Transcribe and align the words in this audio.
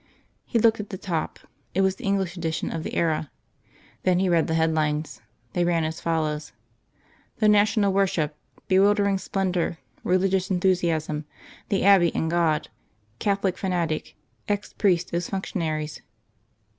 He 0.45 0.57
looked 0.57 0.79
at 0.79 0.89
the 0.89 0.97
top. 0.97 1.37
It 1.75 1.81
was 1.81 1.97
the 1.97 2.05
English 2.05 2.35
edition 2.35 2.71
of 2.71 2.81
the 2.81 2.95
Era. 2.95 3.29
Then 4.01 4.17
he 4.17 4.29
read 4.29 4.47
the 4.47 4.55
headlines. 4.55 5.21
They 5.53 5.63
ran 5.63 5.83
as 5.83 6.01
follows: 6.01 6.53
"THE 7.37 7.47
NATIONAL 7.47 7.93
WORSHIP. 7.93 8.35
BEWILDERING 8.67 9.19
SPLENDOUR. 9.19 9.77
RELIGIOUS 10.03 10.49
ENTHUSIASM. 10.49 11.25
THE 11.69 11.83
ABBEY 11.85 12.11
AND 12.15 12.31
GOD. 12.31 12.69
CATHOLIC 13.19 13.59
FANATIC. 13.59 14.15
EX 14.47 14.73
PRIESTS 14.73 15.13
AS 15.13 15.29
FUNCTIONARIES." 15.29 16.01